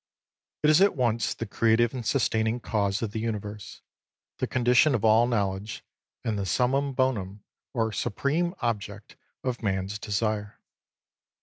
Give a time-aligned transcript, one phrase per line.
[0.33, 3.83] "* It is at once the creative and sustaining Cause of the Universe,
[4.39, 5.85] the condition of all knowledge,
[6.23, 10.57] and the Summum Bonum or supreme object of man's desire.